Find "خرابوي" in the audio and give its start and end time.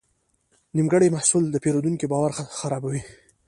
2.59-3.01